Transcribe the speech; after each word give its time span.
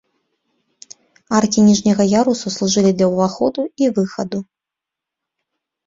Аркі 1.41 1.59
ніжняга 1.67 2.03
яруса 2.21 2.47
служылі 2.57 2.91
для 2.97 3.07
ўваходу 3.13 3.61
і 3.85 3.95
выхаду. 4.03 4.39